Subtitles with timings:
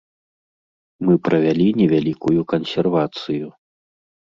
[1.09, 3.47] Мы правялі невялікую кансервацыю.